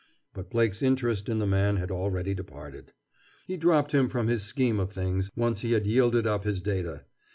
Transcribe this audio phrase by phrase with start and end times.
[0.33, 2.91] But Blake's interest in the man had already departed.
[3.45, 7.03] He dropped him from his scheme of things, once he had yielded up his data.